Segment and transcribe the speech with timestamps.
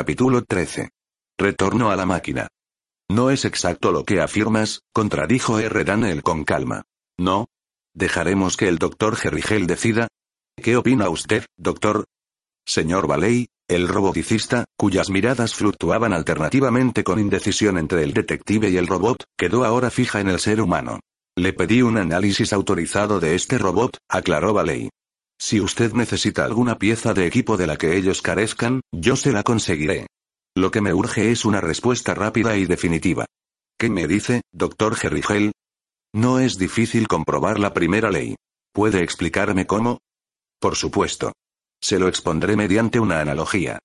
[0.00, 0.90] Capítulo 13.
[1.36, 2.46] Retorno a la máquina.
[3.10, 5.82] No es exacto lo que afirmas, contradijo R.
[5.82, 6.84] Daniel con calma.
[7.18, 7.48] No.
[7.94, 10.06] Dejaremos que el doctor Gerrigel decida.
[10.54, 12.04] ¿Qué opina usted, doctor?
[12.64, 18.86] Señor Valey, el roboticista, cuyas miradas fluctuaban alternativamente con indecisión entre el detective y el
[18.86, 21.00] robot, quedó ahora fija en el ser humano.
[21.36, 24.90] Le pedí un análisis autorizado de este robot, aclaró Valey.
[25.40, 29.44] Si usted necesita alguna pieza de equipo de la que ellos carezcan, yo se la
[29.44, 30.08] conseguiré.
[30.56, 33.26] Lo que me urge es una respuesta rápida y definitiva.
[33.78, 35.52] ¿Qué me dice, doctor Gerrigel?
[36.12, 38.34] No es difícil comprobar la primera ley.
[38.72, 39.98] ¿Puede explicarme cómo?
[40.58, 41.32] Por supuesto.
[41.80, 43.78] Se lo expondré mediante una analogía.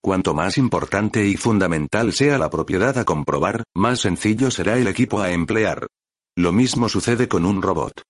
[0.00, 5.20] Cuanto más importante y fundamental sea la propiedad a comprobar, más sencillo será el equipo
[5.20, 5.88] a emplear.
[6.36, 8.02] Lo mismo sucede con un robot.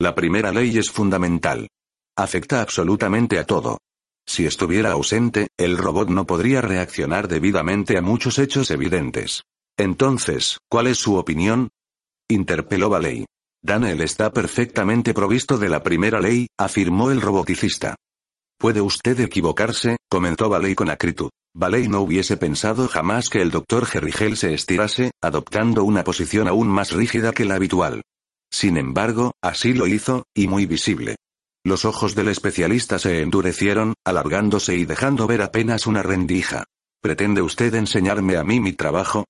[0.00, 1.68] La primera ley es fundamental.
[2.18, 3.78] Afecta absolutamente a todo.
[4.26, 9.44] Si estuviera ausente, el robot no podría reaccionar debidamente a muchos hechos evidentes.
[9.78, 11.68] Entonces, ¿cuál es su opinión?
[12.28, 13.24] Interpeló Valey.
[13.62, 17.94] Daniel está perfectamente provisto de la primera ley, afirmó el roboticista.
[18.58, 21.30] Puede usted equivocarse, comentó Valey con acritud.
[21.54, 26.66] Valey no hubiese pensado jamás que el doctor Gerrigel se estirase, adoptando una posición aún
[26.66, 28.02] más rígida que la habitual.
[28.50, 31.14] Sin embargo, así lo hizo, y muy visible.
[31.68, 36.64] Los ojos del especialista se endurecieron, alargándose y dejando ver apenas una rendija.
[37.02, 39.26] ¿Pretende usted enseñarme a mí mi trabajo?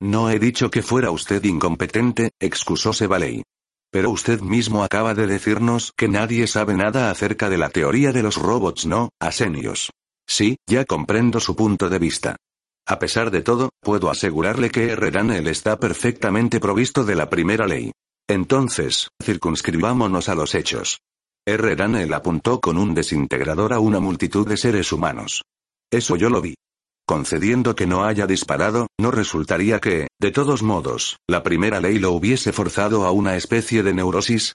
[0.00, 3.42] No he dicho que fuera usted incompetente, excusóse Valey.
[3.90, 8.22] Pero usted mismo acaba de decirnos que nadie sabe nada acerca de la teoría de
[8.22, 9.90] los robots no, asenios.
[10.24, 12.36] Sí, ya comprendo su punto de vista.
[12.86, 15.10] A pesar de todo, puedo asegurarle que R.
[15.10, 17.90] Daniel está perfectamente provisto de la primera ley.
[18.28, 21.00] Entonces, circunscribámonos a los hechos.
[21.46, 21.74] R.
[21.74, 25.42] Daniel apuntó con un desintegrador a una multitud de seres humanos.
[25.90, 26.54] Eso yo lo vi.
[27.04, 32.12] Concediendo que no haya disparado, no resultaría que, de todos modos, la primera ley lo
[32.12, 34.54] hubiese forzado a una especie de neurosis.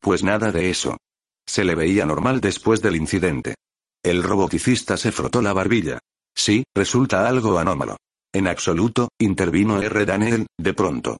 [0.00, 0.96] Pues nada de eso.
[1.44, 3.56] Se le veía normal después del incidente.
[4.04, 5.98] El roboticista se frotó la barbilla.
[6.36, 7.96] Sí, resulta algo anómalo.
[8.32, 10.06] En absoluto, intervino R.
[10.06, 11.16] Daniel, de pronto.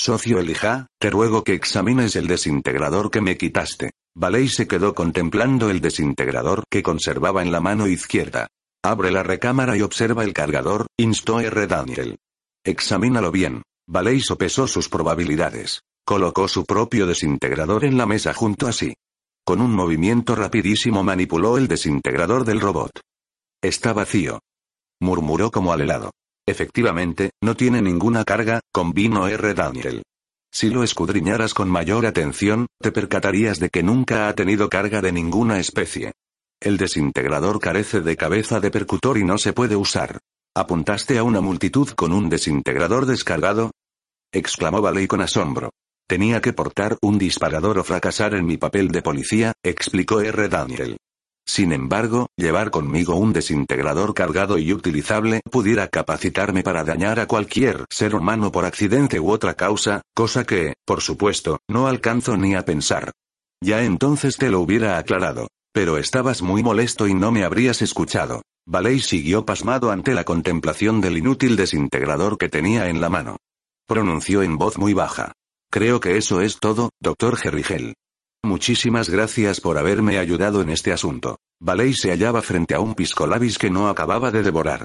[0.00, 3.90] Socio Elijah, te ruego que examines el desintegrador que me quitaste.
[4.16, 8.46] Valey se quedó contemplando el desintegrador que conservaba en la mano izquierda.
[8.84, 11.66] Abre la recámara y observa el cargador, instó R.
[11.66, 12.16] Daniel.
[12.64, 13.62] Examínalo bien.
[13.88, 15.82] Valey sopesó sus probabilidades.
[16.06, 18.94] Colocó su propio desintegrador en la mesa junto a sí.
[19.44, 23.00] Con un movimiento rapidísimo manipuló el desintegrador del robot.
[23.60, 24.38] Está vacío.
[25.00, 26.12] Murmuró como al helado.
[26.48, 29.52] Efectivamente, no tiene ninguna carga, convino R.
[29.52, 30.02] Daniel.
[30.50, 35.12] Si lo escudriñaras con mayor atención, te percatarías de que nunca ha tenido carga de
[35.12, 36.12] ninguna especie.
[36.58, 40.20] El desintegrador carece de cabeza de percutor y no se puede usar.
[40.56, 43.72] ¿Apuntaste a una multitud con un desintegrador descargado?
[44.32, 45.68] exclamó Valey con asombro.
[46.08, 50.48] Tenía que portar un disparador o fracasar en mi papel de policía, explicó R.
[50.48, 50.96] Daniel.
[51.48, 57.86] Sin embargo, llevar conmigo un desintegrador cargado y utilizable pudiera capacitarme para dañar a cualquier
[57.88, 62.66] ser humano por accidente u otra causa, cosa que, por supuesto, no alcanzo ni a
[62.66, 63.12] pensar.
[63.62, 65.48] Ya entonces te lo hubiera aclarado.
[65.72, 68.42] Pero estabas muy molesto y no me habrías escuchado.
[68.66, 73.38] Valey siguió pasmado ante la contemplación del inútil desintegrador que tenía en la mano.
[73.86, 75.32] Pronunció en voz muy baja.
[75.70, 77.94] Creo que eso es todo, doctor Gerrigel.
[78.44, 81.38] Muchísimas gracias por haberme ayudado en este asunto.
[81.60, 84.84] Valey se hallaba frente a un piscolabis que no acababa de devorar.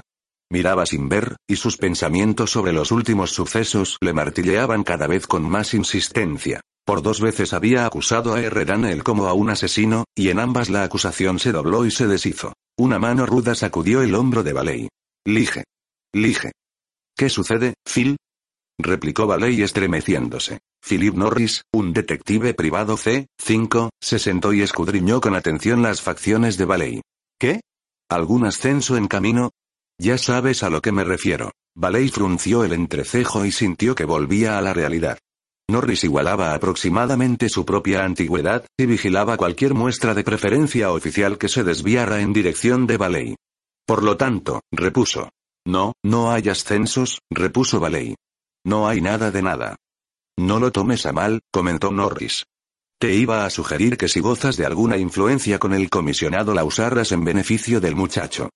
[0.50, 5.48] Miraba sin ver, y sus pensamientos sobre los últimos sucesos le martilleaban cada vez con
[5.48, 6.60] más insistencia.
[6.84, 8.40] Por dos veces había acusado a.
[8.40, 12.52] Daniel como a un asesino, y en ambas la acusación se dobló y se deshizo.
[12.76, 14.88] Una mano ruda sacudió el hombro de Valey.
[15.24, 15.64] Lige.
[16.12, 16.52] Lige.
[17.16, 18.16] ¿Qué sucede, Phil?
[18.78, 20.60] Replicó Valey estremeciéndose.
[20.86, 26.64] Philip Norris, un detective privado C5, se sentó y escudriñó con atención las facciones de
[26.64, 27.00] Valey.
[27.38, 27.60] ¿Qué?
[28.10, 29.50] ¿Algún ascenso en camino?
[29.98, 31.52] Ya sabes a lo que me refiero.
[31.76, 35.18] Valey frunció el entrecejo y sintió que volvía a la realidad.
[35.68, 41.64] Norris igualaba aproximadamente su propia antigüedad, y vigilaba cualquier muestra de preferencia oficial que se
[41.64, 43.36] desviara en dirección de Valey.
[43.86, 45.30] Por lo tanto, repuso.
[45.66, 48.14] No, no hay ascensos, repuso Valey.
[48.64, 49.76] No hay nada de nada.
[50.36, 52.44] No lo tomes a mal, comentó Norris.
[52.98, 57.12] Te iba a sugerir que si gozas de alguna influencia con el comisionado la usaras
[57.12, 58.50] en beneficio del muchacho.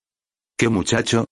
[0.57, 1.25] ¿Qué muchacho?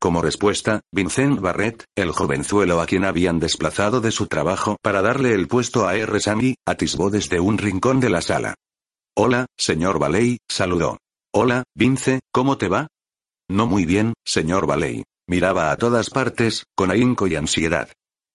[0.00, 5.34] Como respuesta, Vincent Barrett, el jovenzuelo a quien habían desplazado de su trabajo para darle
[5.34, 6.18] el puesto a R.
[6.18, 8.54] Sammy, atisbó desde un rincón de la sala.
[9.14, 10.98] Hola, señor Valey, saludó.
[11.32, 12.88] Hola, Vince, ¿cómo te va?
[13.48, 15.04] No muy bien, señor Valey.
[15.28, 17.88] Miraba a todas partes, con ahínco y ansiedad.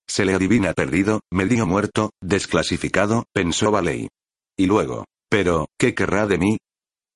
[0.09, 4.07] Se le adivina perdido, medio muerto, desclasificado, pensó Valey.
[4.57, 6.57] Y luego, pero, ¿qué querrá de mí?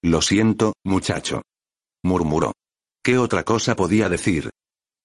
[0.04, 1.42] Lo siento, muchacho.
[2.04, 2.54] Murmuró.
[3.04, 4.50] ¿Qué otra cosa podía decir?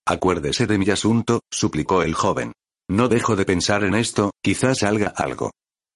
[0.07, 2.53] Acuérdese de mi asunto, suplicó el joven.
[2.89, 5.51] No dejo de pensar en esto, quizás salga algo.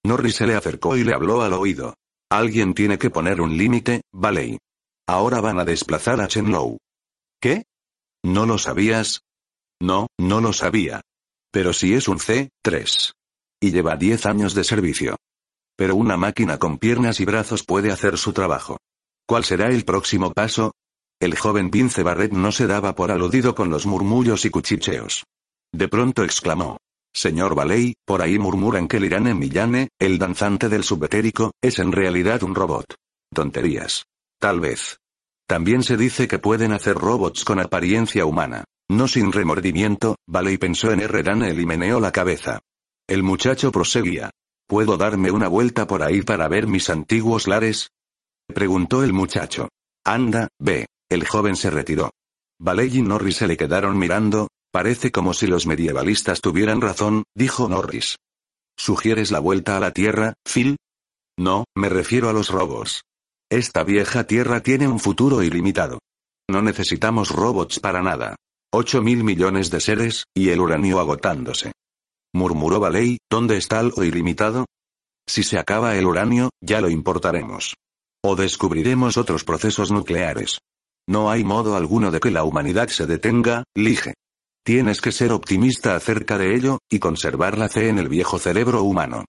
[0.04, 1.94] Norris se le acercó y le habló al oído.
[2.30, 4.58] Alguien tiene que poner un límite, Valey.
[5.06, 6.78] Ahora van a desplazar a Chenlow.
[7.40, 7.64] ¿Qué?
[8.22, 9.22] ¿No lo sabías?
[9.80, 11.00] No, no lo sabía.
[11.50, 13.12] Pero si es un C3.
[13.60, 15.16] Y lleva 10 años de servicio.
[15.76, 18.78] Pero una máquina con piernas y brazos puede hacer su trabajo.
[19.26, 20.72] ¿Cuál será el próximo paso?
[21.20, 25.24] El joven Vince Barrett no se daba por aludido con los murmullos y cuchicheos.
[25.72, 26.78] De pronto exclamó.
[27.12, 32.42] Señor Valey, por ahí murmuran que Lirane Millane, el danzante del subetérico, es en realidad
[32.42, 32.94] un robot.
[33.32, 34.04] Tonterías.
[34.38, 34.98] Tal vez.
[35.46, 38.64] También se dice que pueden hacer robots con apariencia humana.
[38.90, 40.98] No sin remordimiento, Valey pensó en.
[40.98, 42.58] Daniel y meneó la cabeza.
[43.06, 44.30] El muchacho proseguía.
[44.66, 47.90] ¿Puedo darme una vuelta por ahí para ver mis antiguos lares?
[48.52, 49.68] Preguntó el muchacho.
[50.04, 50.86] Anda, ve.
[51.08, 52.10] El joven se retiró.
[52.58, 57.68] Valey y Norris se le quedaron mirando, parece como si los medievalistas tuvieran razón, dijo
[57.68, 58.16] Norris.
[58.76, 60.78] ¿Sugieres la vuelta a la Tierra, Phil?
[61.38, 63.04] No, me refiero a los robos.
[63.52, 66.00] Esta vieja Tierra tiene un futuro ilimitado.
[66.50, 68.34] No necesitamos robots para nada.
[68.72, 71.72] Ocho mil millones de seres, y el uranio agotándose.
[72.32, 74.66] Murmuró Valey, ¿dónde está algo ilimitado?
[75.28, 77.74] Si se acaba el uranio, ya lo importaremos.
[78.22, 80.58] O descubriremos otros procesos nucleares.
[81.08, 84.14] No hay modo alguno de que la humanidad se detenga, Lige.
[84.64, 88.84] Tienes que ser optimista acerca de ello, y conservar la fe en el viejo cerebro
[88.84, 89.24] humano.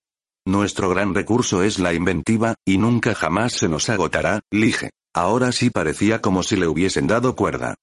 [0.46, 4.92] Nuestro gran recurso es la inventiva, y nunca jamás se nos agotará, Lige.
[5.16, 7.74] Ahora sí parecía como si le hubiesen dado cuerda.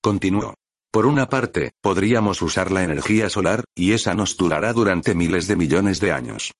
[0.00, 0.54] Continuó.
[0.90, 5.56] Por una parte, podríamos usar la energía solar, y esa nos durará durante miles de
[5.56, 6.52] millones de años.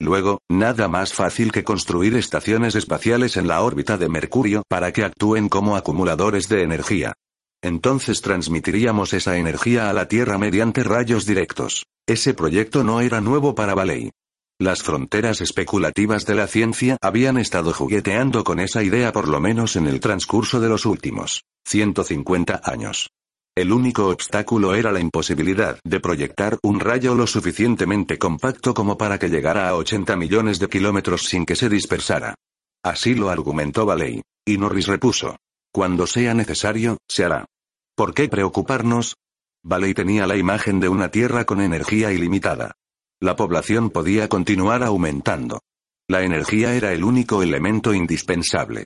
[0.00, 5.04] Luego, nada más fácil que construir estaciones espaciales en la órbita de Mercurio para que
[5.04, 7.14] actúen como acumuladores de energía.
[7.62, 11.86] Entonces transmitiríamos esa energía a la Tierra mediante rayos directos.
[12.06, 14.10] Ese proyecto no era nuevo para Valey.
[14.58, 19.76] Las fronteras especulativas de la ciencia habían estado jugueteando con esa idea por lo menos
[19.76, 23.10] en el transcurso de los últimos 150 años.
[23.56, 29.18] El único obstáculo era la imposibilidad de proyectar un rayo lo suficientemente compacto como para
[29.18, 32.34] que llegara a 80 millones de kilómetros sin que se dispersara.
[32.84, 34.20] Así lo argumentó Valey.
[34.46, 35.36] Y Norris repuso.
[35.72, 37.46] Cuando sea necesario, se hará.
[37.96, 39.16] ¿Por qué preocuparnos?
[39.64, 42.72] Valey tenía la imagen de una Tierra con energía ilimitada.
[43.20, 45.60] La población podía continuar aumentando.
[46.08, 48.84] La energía era el único elemento indispensable.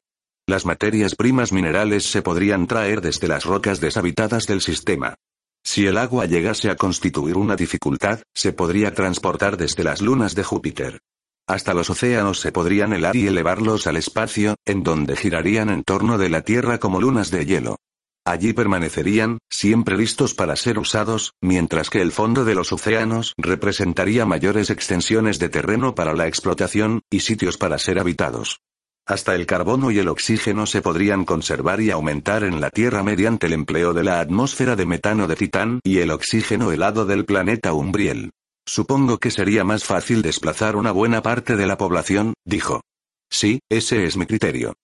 [0.51, 5.15] Las materias primas minerales se podrían traer desde las rocas deshabitadas del sistema.
[5.63, 10.43] Si el agua llegase a constituir una dificultad, se podría transportar desde las lunas de
[10.43, 10.99] Júpiter.
[11.47, 16.19] Hasta los océanos se podrían helar y elevarlos al espacio, en donde girarían en torno
[16.19, 17.77] de la Tierra como lunas de hielo.
[18.25, 24.27] Allí permanecerían, siempre listos para ser usados, mientras que el fondo de los océanos representaría
[24.27, 28.59] mayores extensiones de terreno para la explotación, y sitios para ser habitados.
[29.07, 33.47] Hasta el carbono y el oxígeno se podrían conservar y aumentar en la Tierra mediante
[33.47, 37.73] el empleo de la atmósfera de metano de Titán y el oxígeno helado del planeta
[37.73, 38.31] Umbriel.
[38.67, 42.83] Supongo que sería más fácil desplazar una buena parte de la población, dijo.
[43.31, 44.75] Sí, ese es mi criterio.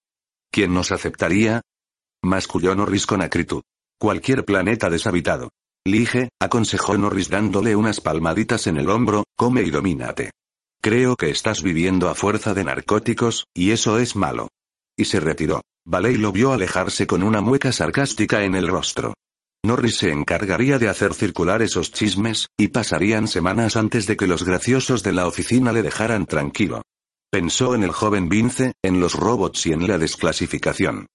[0.50, 1.62] ¿Quién nos aceptaría?
[2.22, 3.62] Masculló Norris con acritud.
[3.98, 5.50] Cualquier planeta deshabitado.
[5.84, 10.32] Lige, aconsejó Norris dándole unas palmaditas en el hombro, come y domínate.
[10.80, 14.48] Creo que estás viviendo a fuerza de narcóticos, y eso es malo.
[14.96, 15.62] Y se retiró.
[15.84, 19.14] Valey lo vio alejarse con una mueca sarcástica en el rostro.
[19.64, 24.44] Norris se encargaría de hacer circular esos chismes, y pasarían semanas antes de que los
[24.44, 26.82] graciosos de la oficina le dejaran tranquilo.
[27.30, 31.06] Pensó en el joven Vince, en los robots y en la desclasificación.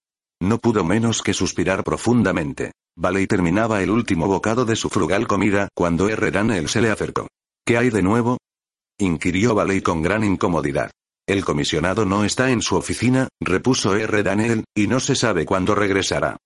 [0.42, 2.72] No pudo menos que suspirar profundamente.
[2.98, 6.32] Valey terminaba el último bocado de su frugal comida cuando R.
[6.32, 7.28] Daniel se le acercó.
[7.66, 8.38] ¿Qué hay de nuevo?
[9.02, 10.92] Inquirió Valey con gran incomodidad.
[11.28, 14.24] El comisionado no está en su oficina, repuso R.
[14.24, 16.38] Daniel, y no se sabe cuándo regresará.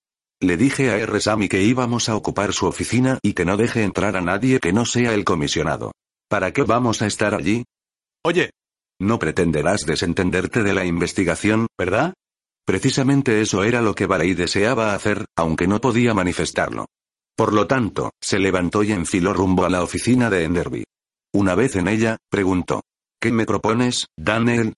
[0.41, 1.19] Le dije a R.
[1.21, 4.73] Sammy que íbamos a ocupar su oficina y que no deje entrar a nadie que
[4.73, 5.91] no sea el comisionado.
[6.29, 7.63] ¿Para qué vamos a estar allí?
[8.23, 8.51] Oye.
[8.99, 12.13] No pretenderás desentenderte de la investigación, ¿verdad?
[12.65, 16.85] Precisamente eso era lo que Valey deseaba hacer, aunque no podía manifestarlo.
[17.35, 20.83] Por lo tanto, se levantó y enfiló rumbo a la oficina de Enderby.
[21.35, 22.83] Una vez en ella, preguntó.
[23.19, 24.73] ¿Qué me propones, Daniel?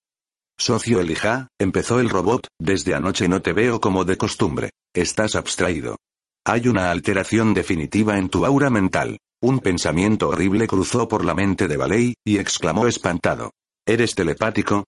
[0.58, 4.70] Socio Elija, empezó el robot, desde anoche no te veo como de costumbre.
[4.92, 5.98] Estás abstraído.
[6.44, 9.18] Hay una alteración definitiva en tu aura mental.
[9.40, 13.52] Un pensamiento horrible cruzó por la mente de Valey, y exclamó espantado.
[13.86, 14.82] ¿Eres telepático?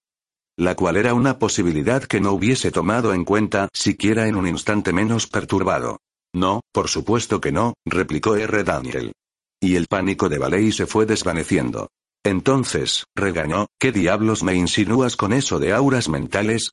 [0.59, 4.93] La cual era una posibilidad que no hubiese tomado en cuenta siquiera en un instante
[4.93, 6.00] menos perturbado.
[6.35, 8.65] No, por supuesto que no, replicó R.
[8.65, 9.12] Daniel.
[9.61, 11.88] Y el pánico de Valey se fue desvaneciendo.
[12.25, 16.73] Entonces, regañó, ¿qué diablos me insinúas con eso de auras mentales?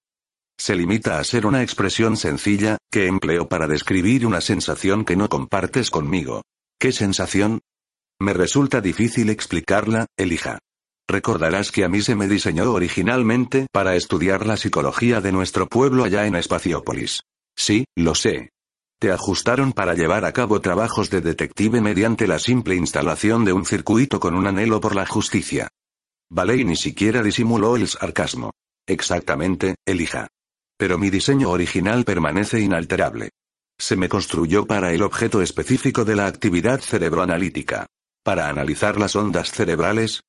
[0.57, 5.29] Se limita a ser una expresión sencilla, que empleo para describir una sensación que no
[5.29, 6.41] compartes conmigo.
[6.79, 7.59] ¿Qué sensación?
[8.19, 10.59] Me resulta difícil explicarla, Elija.
[11.07, 16.03] Recordarás que a mí se me diseñó originalmente para estudiar la psicología de nuestro pueblo
[16.03, 17.21] allá en Espaciópolis.
[17.55, 18.49] Sí, lo sé.
[18.99, 23.63] Te ajustaron para llevar a cabo trabajos de detective mediante la simple instalación de un
[23.63, 25.67] circuito con un anhelo por la justicia.
[26.31, 28.51] Valey ni siquiera disimuló el sarcasmo.
[28.87, 30.29] Exactamente, Elija.
[30.77, 33.29] Pero mi diseño original permanece inalterable.
[33.77, 37.85] Se me construyó para el objeto específico de la actividad cerebroanalítica.
[38.23, 40.21] Para analizar las ondas cerebrales.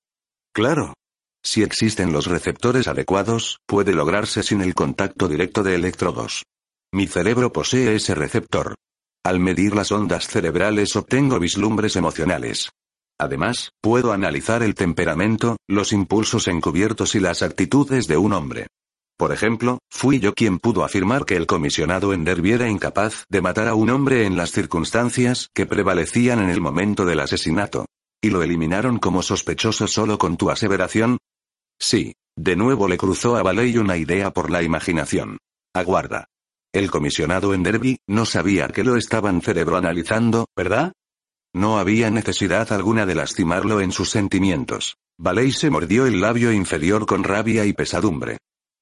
[0.53, 0.93] Claro.
[1.43, 6.43] Si existen los receptores adecuados, puede lograrse sin el contacto directo de electrodos.
[6.93, 8.75] Mi cerebro posee ese receptor.
[9.25, 12.71] Al medir las ondas cerebrales obtengo vislumbres emocionales.
[13.21, 18.69] Además, puedo analizar el temperamento, los impulsos encubiertos y las actitudes de un hombre.
[19.19, 23.69] Por ejemplo, fui yo quien pudo afirmar que el comisionado Enderby era incapaz de matar
[23.69, 27.87] a un hombre en las circunstancias que prevalecían en el momento del asesinato.
[28.23, 31.19] ¿Y lo eliminaron como sospechoso solo con tu aseveración?
[31.79, 32.15] Sí.
[32.37, 35.39] De nuevo le cruzó a Valey una idea por la imaginación.
[35.75, 36.29] Aguarda.
[36.73, 40.93] El comisionado Enderby no sabía que lo estaban cerebroanalizando, ¿verdad?
[41.55, 44.97] No había necesidad alguna de lastimarlo en sus sentimientos.
[45.19, 48.39] Valey se mordió el labio inferior con rabia y pesadumbre.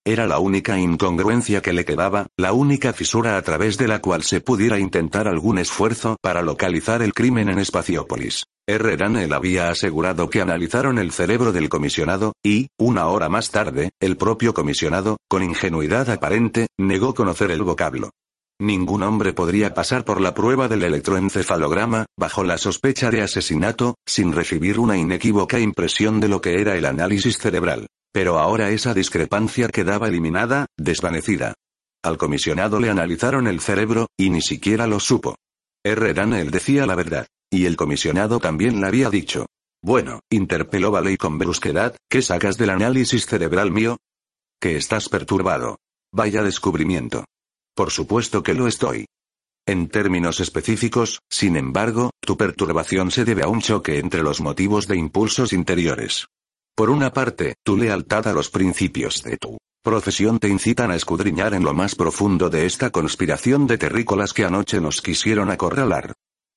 [0.08, 4.22] Era la única incongruencia que le quedaba, la única fisura a través de la cual
[4.22, 8.44] se pudiera intentar algún esfuerzo para localizar el crimen en Espaciópolis.
[8.68, 14.16] Daniel había asegurado que analizaron el cerebro del comisionado, y, una hora más tarde, el
[14.16, 18.10] propio comisionado, con ingenuidad aparente, negó conocer el vocablo.
[18.60, 24.32] Ningún hombre podría pasar por la prueba del electroencefalograma, bajo la sospecha de asesinato, sin
[24.32, 27.88] recibir una inequívoca impresión de lo que era el análisis cerebral.
[28.16, 31.52] Pero ahora esa discrepancia quedaba eliminada, desvanecida.
[32.02, 35.36] Al comisionado le analizaron el cerebro, y ni siquiera lo supo.
[35.84, 36.14] R.
[36.14, 37.26] Daniel decía la verdad.
[37.50, 39.44] Y el comisionado también la había dicho.
[39.82, 43.98] Bueno, interpeló Valey con brusquedad, ¿qué sacas del análisis cerebral mío?
[44.62, 45.76] Que estás perturbado.
[46.10, 47.26] Vaya descubrimiento.
[47.74, 49.04] Por supuesto que lo estoy.
[49.66, 54.86] En términos específicos, sin embargo, tu perturbación se debe a un choque entre los motivos
[54.86, 56.28] de impulsos interiores.
[56.76, 61.54] Por una parte, tu lealtad a los principios de tu profesión te incitan a escudriñar
[61.54, 66.12] en lo más profundo de esta conspiración de terrícolas que anoche nos quisieron acorralar.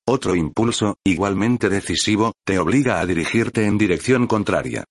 [0.06, 4.84] Otro impulso, igualmente decisivo, te obliga a dirigirte en dirección contraria.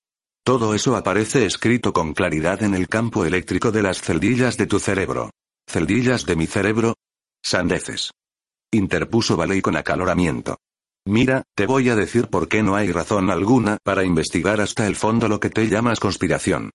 [0.44, 4.80] Todo eso aparece escrito con claridad en el campo eléctrico de las celdillas de tu
[4.80, 5.30] cerebro.
[5.70, 6.96] ¿Celdillas de mi cerebro?
[7.44, 8.10] Sandeces.
[8.72, 10.58] Interpuso Valey con acaloramiento.
[11.10, 14.96] Mira, te voy a decir por qué no hay razón alguna para investigar hasta el
[14.96, 16.70] fondo lo que te llamas conspiración.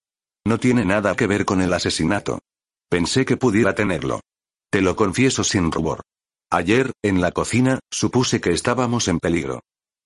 [0.44, 2.40] No tiene nada que ver con el asesinato.
[2.90, 4.22] Pensé que pudiera tenerlo.
[4.72, 6.00] Te lo confieso sin rubor.
[6.50, 9.60] Ayer, en la cocina, supuse que estábamos en peligro.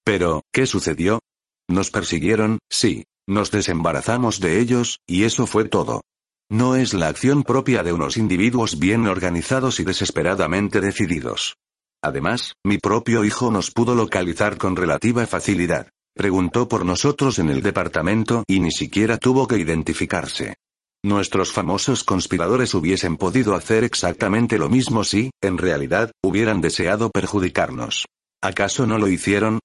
[0.05, 1.21] Pero, ¿qué sucedió?
[1.67, 3.05] Nos persiguieron, sí.
[3.27, 6.03] Nos desembarazamos de ellos, y eso fue todo.
[6.51, 11.55] No es la acción propia de unos individuos bien organizados y desesperadamente decididos.
[12.03, 15.89] Además, mi propio hijo nos pudo localizar con relativa facilidad.
[16.15, 20.57] Preguntó por nosotros en el departamento y ni siquiera tuvo que identificarse.
[21.05, 28.07] Nuestros famosos conspiradores hubiesen podido hacer exactamente lo mismo si, en realidad, hubieran deseado perjudicarnos.
[28.43, 29.61] ¿Acaso no lo hicieron?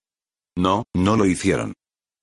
[0.55, 1.73] No, no lo hicieron.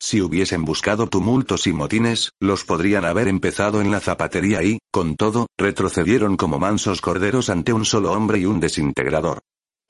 [0.00, 5.16] Si hubiesen buscado tumultos y motines, los podrían haber empezado en la zapatería y, con
[5.16, 9.40] todo, retrocedieron como mansos corderos ante un solo hombre y un desintegrador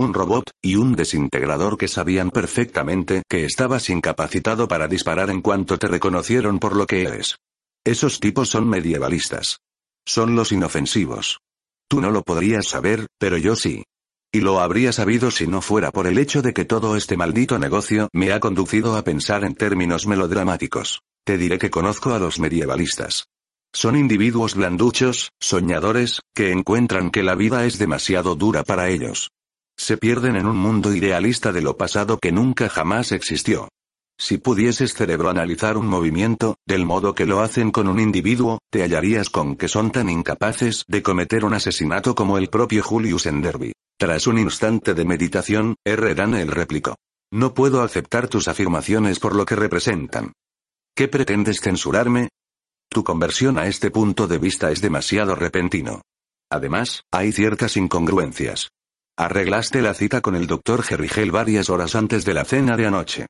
[0.00, 5.78] un robot, y un desintegrador que sabían perfectamente que estabas incapacitado para disparar en cuanto
[5.78, 7.36] te reconocieron por lo que eres.
[7.84, 9.60] Esos tipos son medievalistas.
[10.06, 11.40] Son los inofensivos.
[11.88, 13.84] Tú no lo podrías saber, pero yo sí.
[14.32, 17.58] Y lo habría sabido si no fuera por el hecho de que todo este maldito
[17.58, 21.00] negocio me ha conducido a pensar en términos melodramáticos.
[21.24, 23.26] Te diré que conozco a los medievalistas.
[23.72, 29.30] Son individuos blanduchos, soñadores, que encuentran que la vida es demasiado dura para ellos.
[29.80, 33.70] Se pierden en un mundo idealista de lo pasado que nunca jamás existió.
[34.18, 39.30] Si pudieses cerebroanalizar un movimiento, del modo que lo hacen con un individuo, te hallarías
[39.30, 43.72] con que son tan incapaces de cometer un asesinato como el propio Julius Enderby.
[43.98, 46.14] Tras un instante de meditación, R.
[46.14, 46.96] Daniel replicó.
[47.32, 50.34] No puedo aceptar tus afirmaciones por lo que representan.
[50.94, 52.28] ¿Qué pretendes censurarme?
[52.90, 56.02] Tu conversión a este punto de vista es demasiado repentino.
[56.50, 58.68] Además, hay ciertas incongruencias.
[59.20, 63.26] Arreglaste la cita con el doctor Gerrigel varias horas antes de la cena de anoche.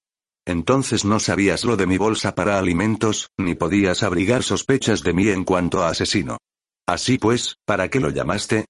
[0.47, 5.27] Entonces no sabías lo de mi bolsa para alimentos, ni podías abrigar sospechas de mí
[5.31, 6.39] en cuanto a asesino.
[6.87, 8.67] Así pues, ¿para qué lo llamaste?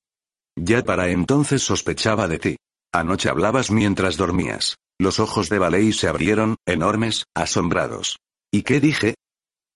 [0.57, 2.57] Ya para entonces sospechaba de ti.
[2.91, 4.77] Anoche hablabas mientras dormías.
[4.99, 8.17] Los ojos de Valey se abrieron, enormes, asombrados.
[8.51, 9.15] ¿Y qué dije?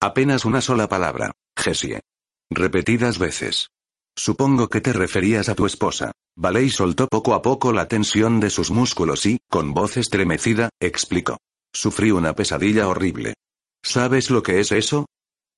[0.01, 2.01] Apenas una sola palabra, Jessie.
[2.49, 3.67] Repetidas veces.
[4.15, 6.11] Supongo que te referías a tu esposa.
[6.37, 11.37] Valey soltó poco a poco la tensión de sus músculos y, con voz estremecida, explicó.
[11.73, 13.35] Sufrí una pesadilla horrible.
[13.83, 15.05] ¿Sabes lo que es eso?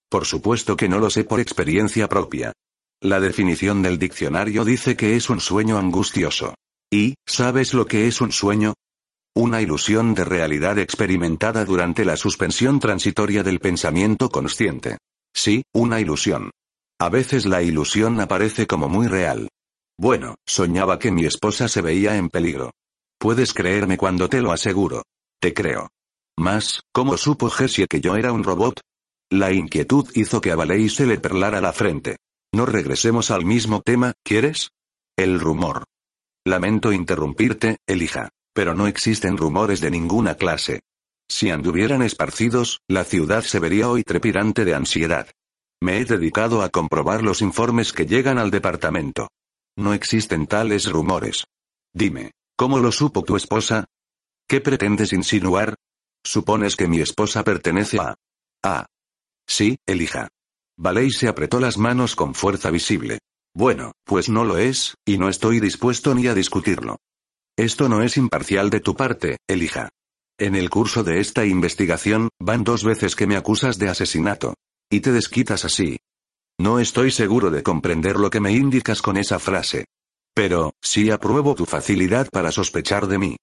[0.09, 2.53] Por supuesto que no lo sé por experiencia propia.
[3.01, 6.53] La definición del diccionario dice que es un sueño angustioso.
[6.91, 8.73] ¿Y, sabes lo que es un sueño?
[9.35, 14.97] Una ilusión de realidad experimentada durante la suspensión transitoria del pensamiento consciente.
[15.33, 16.51] Sí, una ilusión.
[16.99, 19.49] A veces la ilusión aparece como muy real.
[19.99, 22.71] Bueno, soñaba que mi esposa se veía en peligro.
[23.19, 25.03] Puedes creerme cuando te lo aseguro.
[25.41, 25.89] Te creo.
[26.37, 28.79] Más, ¿cómo supo Jessie que yo era un robot?
[29.31, 32.17] La inquietud hizo que a Valey se le perlara la frente.
[32.53, 34.69] No regresemos al mismo tema, ¿quieres?
[35.17, 35.83] El rumor.
[36.45, 38.29] Lamento interrumpirte, Elija.
[38.53, 40.81] Pero no existen rumores de ninguna clase.
[41.29, 45.27] Si anduvieran esparcidos, la ciudad se vería hoy trepidante de ansiedad.
[45.81, 49.27] Me he dedicado a comprobar los informes que llegan al departamento.
[49.77, 51.45] No existen tales rumores.
[51.93, 53.85] Dime, ¿cómo lo supo tu esposa?
[54.47, 55.75] ¿Qué pretendes insinuar?
[56.23, 58.15] Supones que mi esposa pertenece a...
[58.63, 58.87] a...
[59.47, 60.29] Sí, elija.
[60.77, 63.19] Valey se apretó las manos con fuerza visible.
[63.53, 66.97] Bueno, pues no lo es, y no estoy dispuesto ni a discutirlo.
[67.55, 69.89] Esto no es imparcial de tu parte, Elija.
[70.39, 74.53] En el curso de esta investigación, van dos veces que me acusas de asesinato.
[74.91, 75.97] Y te desquitas así.
[76.59, 79.85] No estoy seguro de comprender lo que me indicas con esa frase.
[80.33, 83.37] Pero, sí apruebo tu facilidad para sospechar de mí.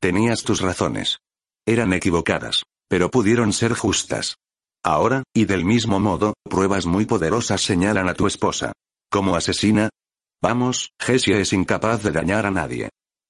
[0.00, 1.18] Tenías tus razones.
[1.66, 4.36] Eran equivocadas, pero pudieron ser justas.
[4.84, 8.72] Ahora, y del mismo modo, pruebas muy poderosas señalan a tu esposa.
[9.10, 9.90] Como asesina?
[10.40, 12.88] Vamos, Jessie es incapaz de dañar a nadie.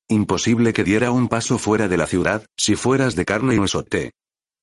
[0.09, 3.85] Imposible que diera un paso fuera de la ciudad, si fueras de carne y hueso
[3.85, 4.13] te.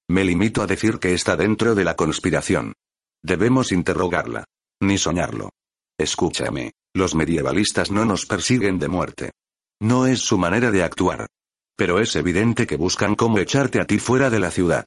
[0.08, 2.74] Me limito a decir que está dentro de la conspiración.
[3.24, 4.46] Debemos interrogarla.
[4.82, 5.50] Ni soñarlo.
[5.98, 9.32] Escúchame, los medievalistas no nos persiguen de muerte.
[9.82, 11.28] No es su manera de actuar.
[11.76, 14.86] Pero es evidente que buscan cómo echarte a ti fuera de la ciudad.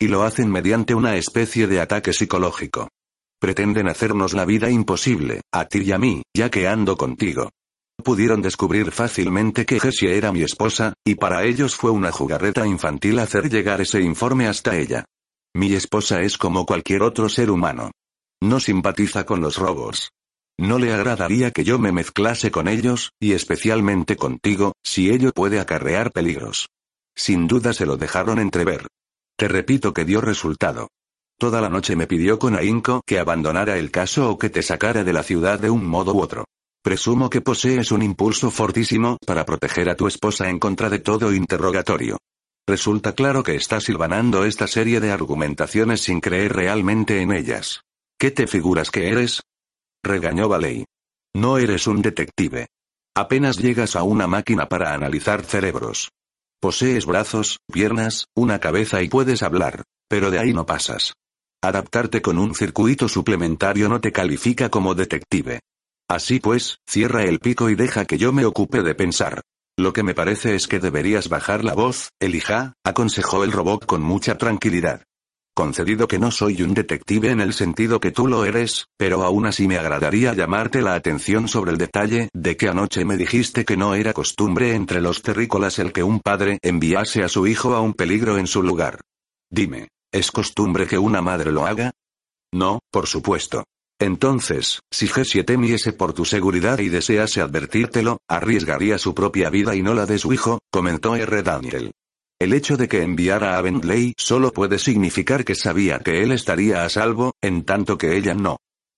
[0.00, 2.88] Y lo hacen mediante una especie de ataque psicológico.
[3.40, 7.50] Pretenden hacernos la vida imposible, a ti y a mí, ya que ando contigo.
[8.02, 13.18] Pudieron descubrir fácilmente que Jessie era mi esposa, y para ellos fue una jugarreta infantil
[13.20, 15.04] hacer llegar ese informe hasta ella.
[15.54, 17.90] Mi esposa es como cualquier otro ser humano.
[18.42, 20.10] No simpatiza con los robos.
[20.58, 25.60] No le agradaría que yo me mezclase con ellos, y especialmente contigo, si ello puede
[25.60, 26.68] acarrear peligros.
[27.14, 28.88] Sin duda se lo dejaron entrever.
[29.38, 30.88] Te repito que dio resultado.
[31.38, 35.04] Toda la noche me pidió con ahínco que abandonara el caso o que te sacara
[35.04, 36.44] de la ciudad de un modo u otro.
[36.82, 41.32] Presumo que posees un impulso fortísimo para proteger a tu esposa en contra de todo
[41.32, 42.18] interrogatorio.
[42.66, 47.82] Resulta claro que estás silvanando esta serie de argumentaciones sin creer realmente en ellas.
[48.22, 49.40] ¿Qué te figuras que eres?
[50.00, 50.84] Regañó Valey.
[51.34, 52.68] No eres un detective.
[53.16, 56.12] Apenas llegas a una máquina para analizar cerebros.
[56.60, 61.14] Posees brazos, piernas, una cabeza y puedes hablar, pero de ahí no pasas.
[61.64, 65.58] Adaptarte con un circuito suplementario no te califica como detective.
[66.08, 69.40] Así pues, cierra el pico y deja que yo me ocupe de pensar.
[69.76, 74.00] Lo que me parece es que deberías bajar la voz, Elija, aconsejó el robot con
[74.00, 75.02] mucha tranquilidad.
[75.54, 79.44] Concedido que no soy un detective en el sentido que tú lo eres, pero aún
[79.44, 83.76] así me agradaría llamarte la atención sobre el detalle de que anoche me dijiste que
[83.76, 87.82] no era costumbre entre los terrícolas el que un padre enviase a su hijo a
[87.82, 89.00] un peligro en su lugar.
[89.50, 91.92] Dime, ¿es costumbre que una madre lo haga?
[92.50, 93.64] No, por supuesto.
[94.00, 99.82] Entonces, si G7 temiese por tu seguridad y desease advertírtelo, arriesgaría su propia vida y
[99.82, 101.42] no la de su hijo, comentó R.
[101.42, 101.92] Daniel.
[102.42, 106.82] El hecho de que enviara a Bentley solo puede significar que sabía que él estaría
[106.82, 108.56] a salvo, en tanto que ella no.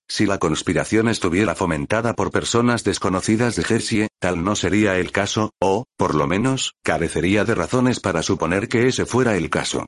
[0.08, 5.50] Si la conspiración estuviera fomentada por personas desconocidas de Jessie, tal no sería el caso,
[5.60, 9.84] o, por lo menos, carecería de razones para suponer que ese fuera el caso.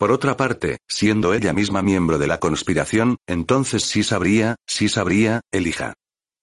[0.00, 5.42] Por otra parte, siendo ella misma miembro de la conspiración, entonces sí sabría, sí sabría,
[5.52, 5.94] elija.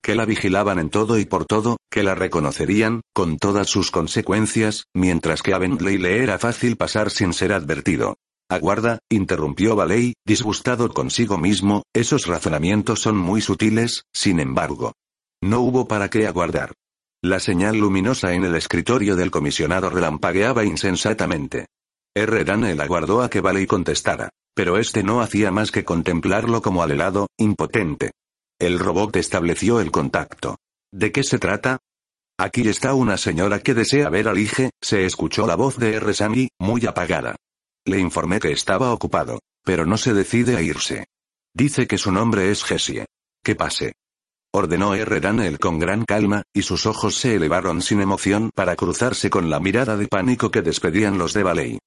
[0.03, 4.83] Que la vigilaban en todo y por todo, que la reconocerían, con todas sus consecuencias,
[4.93, 8.17] mientras que a Bentley le era fácil pasar sin ser advertido.
[8.49, 14.91] Aguarda, interrumpió Valey, disgustado consigo mismo, esos razonamientos son muy sutiles, sin embargo.
[15.41, 16.73] No hubo para qué aguardar.
[17.23, 21.67] La señal luminosa en el escritorio del comisionado relampagueaba insensatamente.
[22.13, 22.43] R.
[22.43, 24.29] Daniel aguardó a que Valey contestara.
[24.55, 28.11] Pero este no hacía más que contemplarlo como alelado, impotente.
[28.63, 30.55] El robot estableció el contacto.
[30.89, 31.79] ¿De qué se trata?
[32.39, 36.13] Aquí está una señora que desea ver al Ige, se escuchó la voz de R.
[36.13, 37.35] Sami, muy apagada.
[37.83, 41.07] Le informé que estaba ocupado, pero no se decide a irse.
[41.53, 43.03] Dice que su nombre es Jessie.
[43.43, 43.95] Que pase.
[44.53, 45.19] Ordenó R.
[45.19, 49.59] Daniel con gran calma, y sus ojos se elevaron sin emoción para cruzarse con la
[49.59, 51.79] mirada de pánico que despedían los de Baley.